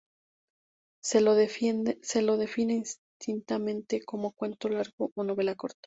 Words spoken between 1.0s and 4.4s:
Se lo define indistintamente como